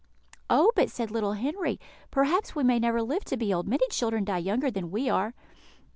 "Oh, 0.49 0.71
but," 0.75 0.89
said 0.89 1.11
little 1.11 1.33
Henry, 1.33 1.79
"perhaps 2.09 2.55
we 2.55 2.63
may 2.63 2.79
never 2.79 3.03
live 3.03 3.23
to 3.25 3.37
be 3.37 3.53
old; 3.53 3.67
many 3.67 3.87
children 3.91 4.23
die 4.25 4.39
younger 4.39 4.71
than 4.71 4.89
we 4.89 5.11
are." 5.11 5.35